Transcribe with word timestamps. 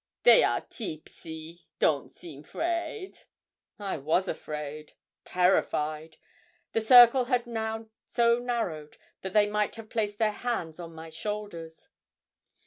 'They 0.23 0.43
are 0.43 0.61
teepsy; 0.61 1.61
don't 1.77 2.09
seem 2.09 2.41
'fraid.' 2.41 3.19
I 3.77 3.97
was 3.97 4.27
afraid 4.27 4.93
terrified. 5.25 6.17
The 6.73 6.81
circle 6.81 7.25
had 7.25 7.45
now 7.45 7.85
so 8.07 8.39
narrowed 8.39 8.97
that 9.21 9.33
they 9.33 9.45
might 9.47 9.75
have 9.75 9.91
placed 9.91 10.17
their 10.17 10.31
hands 10.31 10.79
on 10.79 10.95
my 10.95 11.11
shoulders. 11.11 11.89